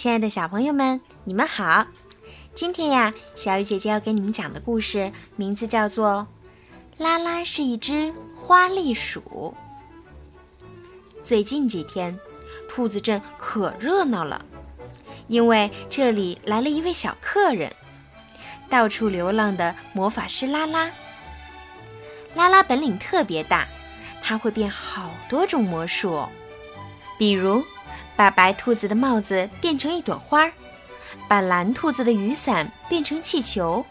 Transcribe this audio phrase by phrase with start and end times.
[0.00, 1.86] 亲爱的小朋友们，你们好！
[2.54, 6.26] 今天呀，小雨姐姐要给你们讲的故事名字叫做
[7.04, 9.54] 《拉拉是一只花栗鼠》。
[11.22, 12.18] 最近几天，
[12.66, 14.42] 兔子镇可热闹了，
[15.28, 17.70] 因为这里来了一位小客人——
[18.70, 20.90] 到处流浪的魔法师拉拉。
[22.34, 23.68] 拉拉本领特别大，
[24.22, 26.26] 他会变好多种魔术，
[27.18, 27.62] 比如。
[28.20, 30.52] 把白兔子的帽子变成一朵花儿，
[31.26, 33.82] 把蓝兔子的雨伞变成气球，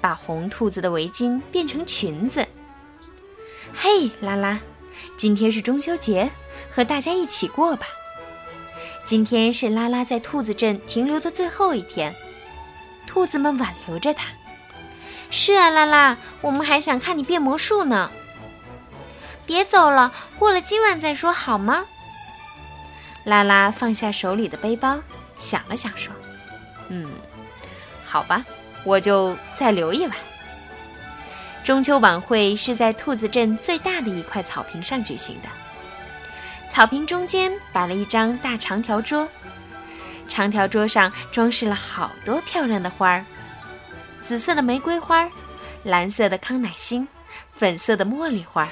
[0.00, 2.44] 把红兔子的围巾变成裙子。
[3.72, 4.58] 嘿，拉拉，
[5.16, 6.28] 今天是中秋节，
[6.72, 7.86] 和大家一起过吧。
[9.04, 12.12] 今天是拉拉在兔子镇停留的最后一天，
[13.06, 14.24] 兔子们挽留着他。
[15.30, 18.10] 是啊，拉拉，我们还想看你变魔术呢。
[19.46, 21.86] 别走了，过了今晚再说好吗？
[23.24, 24.98] 拉拉放下手里的背包，
[25.38, 26.12] 想了想说
[26.88, 27.08] ：“嗯，
[28.04, 28.44] 好吧，
[28.84, 30.16] 我就再留一晚。”
[31.62, 35.48] 中秋晚会是在兔子镇最大的一块草坪上举行的。
[36.68, 39.28] 草坪中间摆了一张大长条桌，
[40.28, 43.24] 长条桌上装饰了好多漂亮的花儿：
[44.20, 45.30] 紫色的玫瑰花，
[45.84, 47.06] 蓝色的康乃馨，
[47.52, 48.68] 粉色的茉莉花。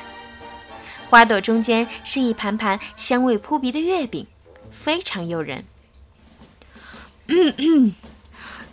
[1.08, 4.26] 花朵中间是一盘盘香味扑鼻的月饼。
[4.70, 5.64] 非常诱人。
[7.26, 7.94] 嗯嗯，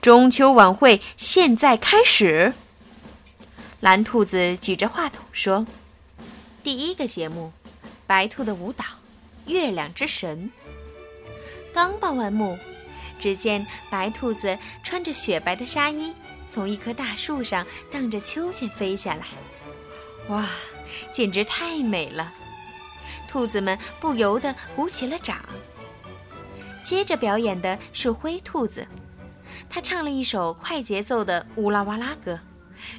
[0.01, 2.53] 中秋晚会现在开始。
[3.79, 5.67] 蓝兔子举着话筒说
[6.63, 7.51] ：“第一个节目，
[8.07, 8.83] 白兔的舞蹈，
[9.45, 10.51] 月亮之神。”
[11.71, 12.57] 刚报完幕，
[13.19, 16.11] 只见白兔子穿着雪白的纱衣，
[16.49, 19.27] 从一棵大树上荡着秋千飞下来。
[20.29, 20.49] 哇，
[21.13, 22.33] 简直太美了！
[23.29, 25.37] 兔子们不由得鼓起了掌。
[26.87, 28.87] 接着表演的是灰兔子，
[29.69, 32.39] 他唱了一首快节奏的乌拉哇啦歌，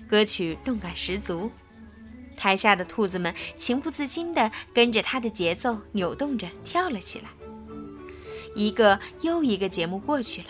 [0.06, 1.50] 歌曲动感十足。
[2.36, 7.30] 台下的兔子们情不自禁地跟着他的节奏扭动着跳了起来。
[8.54, 10.48] 一个又一个节目过去了，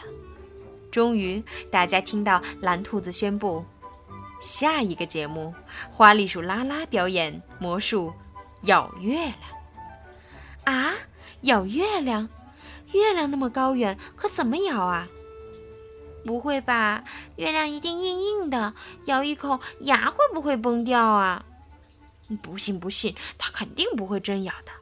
[0.91, 1.41] 终于
[1.71, 3.65] 大家听到蓝兔子宣布：
[4.41, 5.55] 下一个节目，
[5.93, 8.13] 花栗鼠拉拉表演魔术，
[8.63, 9.37] 咬月亮。
[10.65, 10.93] 啊，
[11.43, 12.29] 咬月亮！
[12.93, 15.09] 月亮那么高远，可怎么咬啊？
[16.25, 17.05] 不会吧，
[17.37, 18.75] 月亮一定硬硬的，
[19.07, 21.45] 咬一口牙会不会崩掉啊？
[22.43, 24.73] 不信不信，它肯定不会真咬的。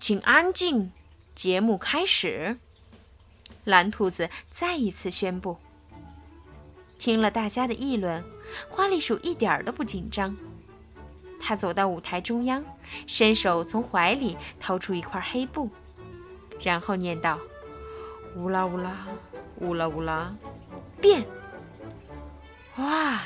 [0.00, 0.92] 请安静，
[1.34, 2.58] 节目开始。
[3.64, 5.58] 蓝兔子再一次宣布。
[6.98, 8.24] 听了大家的议论，
[8.68, 10.36] 花栗鼠一点儿都不紧张。
[11.38, 12.64] 他走到舞台中央，
[13.06, 15.70] 伸手从怀里掏出一块黑布。
[16.62, 17.38] 然后念道
[18.36, 19.06] ：“乌拉乌拉，
[19.60, 20.34] 乌拉乌拉，
[21.00, 21.24] 变！”
[22.76, 23.22] 哇！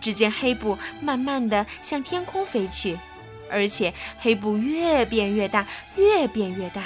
[0.00, 2.98] 只见黑布慢慢的向天空飞去，
[3.48, 5.64] 而且黑布越变越大，
[5.94, 6.82] 越变越大，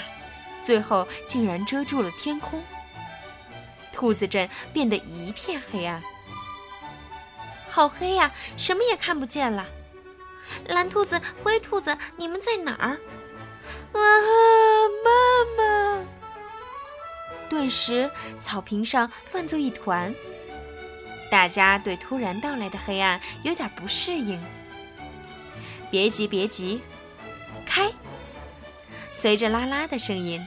[0.63, 2.63] 最后竟然遮住了天空。
[3.91, 6.03] 兔子镇变得一片黑暗，
[7.71, 9.65] 好黑呀，什么也看不见了。
[10.69, 13.01] 蓝兔子、灰兔子，你们在哪儿？
[13.99, 15.11] 啊，妈
[15.57, 16.05] 妈！
[17.49, 20.15] 顿时，草坪上乱作一团。
[21.31, 24.41] 大家对突然到来的黑暗有点不适应。
[25.91, 26.81] 别急，别急，
[27.65, 27.91] 开！
[29.13, 30.45] 随着拉拉的声音，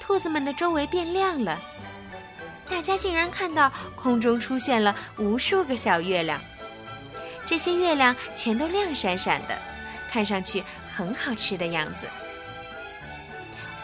[0.00, 1.60] 兔子们的周围变亮了。
[2.68, 6.40] 大家竟然看到空中出现了无数个小月亮，
[7.46, 9.56] 这些月亮全都亮闪闪的，
[10.10, 10.64] 看上去
[10.96, 12.06] 很好吃的样子。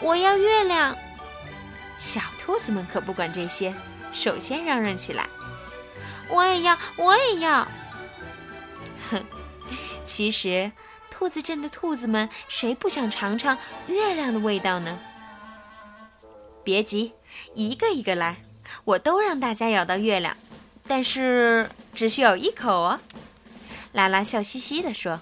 [0.03, 0.97] 我要月亮！
[1.97, 3.73] 小兔子们可不管这些，
[4.11, 5.25] 首先嚷嚷起来
[6.29, 7.65] ：“我也要，我也要！”
[9.09, 9.23] 哼，
[10.05, 10.69] 其实
[11.09, 13.57] 兔子镇的兔子们谁不想尝尝
[13.87, 14.99] 月亮的味道呢？
[16.65, 17.13] 别急，
[17.53, 18.43] 一个一个来，
[18.83, 20.35] 我都让大家咬到月亮，
[20.85, 22.99] 但是只需咬一口哦。
[23.93, 25.21] 拉拉笑嘻嘻地说：“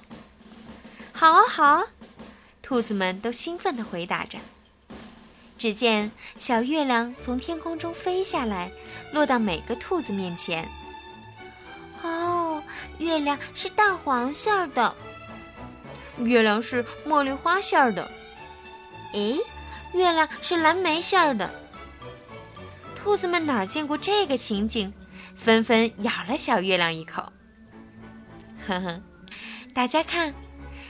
[1.14, 1.84] 好啊，好啊！”
[2.64, 4.40] 兔子们都兴奋地回答着。
[5.62, 8.72] 只见小月亮从天空中飞下来，
[9.14, 10.68] 落到每个兔子面前。
[12.02, 12.60] 哦，
[12.98, 14.96] 月亮是蛋黄馅儿的，
[16.18, 18.10] 月亮是茉莉花馅儿的，
[19.14, 19.38] 诶，
[19.94, 21.54] 月亮是蓝莓馅儿的。
[22.96, 24.92] 兔子们哪儿见过这个情景，
[25.36, 27.22] 纷纷咬了小月亮一口。
[28.66, 29.00] 呵呵，
[29.76, 30.34] 大家看，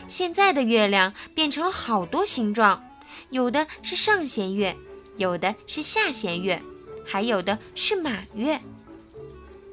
[0.07, 2.81] 现在的月亮变成了好多形状。
[3.29, 4.75] 有的是上弦月，
[5.17, 6.61] 有的是下弦月，
[7.05, 8.59] 还有的是满月。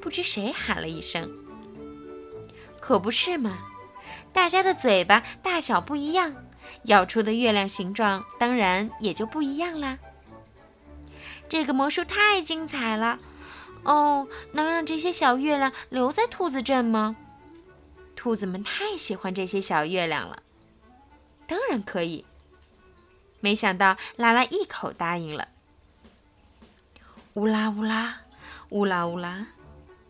[0.01, 1.29] 不知谁喊了一声
[2.79, 3.59] ：“可不是嘛！”
[4.31, 6.35] 大家的嘴巴大小不一样，
[6.83, 9.97] 咬出的月亮形状当然也就不一样啦。
[11.49, 13.19] 这个魔术太精彩了！
[13.83, 17.15] 哦，能让这些小月亮留在兔子镇吗？
[18.15, 20.43] 兔子们太喜欢这些小月亮了。
[21.47, 22.25] 当然可以。
[23.39, 25.47] 没想到拉拉一口答应了。
[27.35, 28.17] 乌拉乌拉，
[28.69, 29.45] 乌拉乌拉，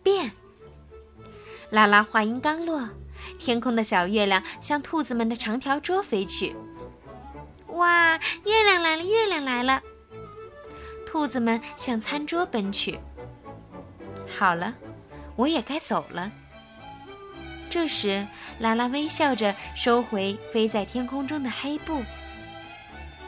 [0.01, 0.31] 变！
[1.69, 2.89] 拉拉话音刚落，
[3.37, 6.55] 天空的小月亮向兔子们的长条桌飞去。
[7.67, 9.81] 哇，月亮来了，月亮来了！
[11.05, 12.99] 兔子们向餐桌奔去。
[14.37, 14.73] 好了，
[15.35, 16.31] 我也该走了。
[17.69, 18.25] 这时，
[18.57, 22.03] 拉拉微笑着收回飞在天空中的黑布。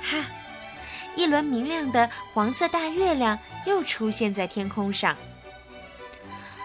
[0.02, 0.26] 哈，
[1.16, 5.16] 一轮明亮的黄色大月亮又出现在天空上。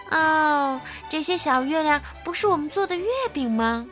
[0.09, 0.79] 哦，
[1.09, 3.85] 这些小月亮不是我们做的月饼吗？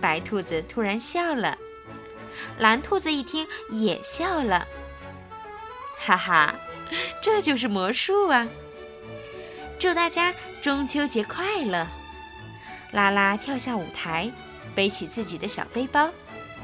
[0.00, 1.56] 白兔子突然笑了，
[2.58, 4.66] 蓝兔子一听也笑了。
[5.98, 6.54] 哈哈，
[7.22, 8.46] 这就是魔术啊！
[9.78, 11.86] 祝大家中秋节快乐！
[12.92, 14.30] 拉拉跳下舞台，
[14.74, 16.10] 背起自己的小背包，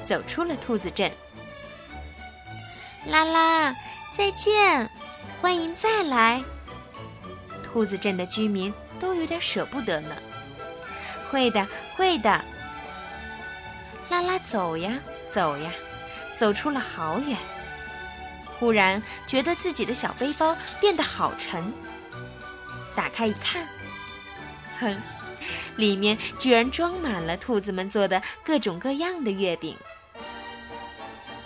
[0.05, 1.11] 走出了兔子镇。
[3.07, 3.75] 拉拉，
[4.13, 4.89] 再见，
[5.41, 6.43] 欢迎再来。
[7.65, 10.15] 兔子镇的居民都有点舍不得呢。
[11.31, 11.67] 会的，
[11.97, 12.45] 会的。
[14.11, 14.99] 拉拉走呀
[15.31, 15.71] 走呀，
[16.35, 17.37] 走出了好远。
[18.59, 21.73] 忽然觉得自己的小背包变得好沉。
[22.95, 23.67] 打开一看，
[24.79, 25.01] 哼，
[25.77, 29.75] 里面居然装满了兔子们做的各种各样的月饼。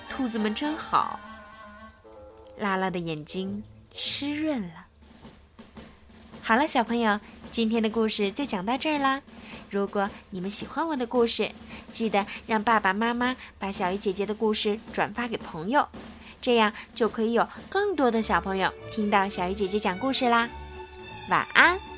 [0.08, 1.20] 兔子们真好。
[2.58, 3.62] 拉拉的眼睛
[3.94, 4.86] 湿润了。
[6.42, 7.18] 好了，小朋友，
[7.50, 9.22] 今天的故事就讲到这儿啦。
[9.70, 11.50] 如果你们喜欢我的故事，
[11.92, 15.88] 记得让爸爸妈妈把小鱼姐姐的故事转发给朋友，
[16.40, 20.48] 这样就可以有更多的小朋友听到小鱼姐姐讲故事啦。
[21.28, 21.93] 晚安。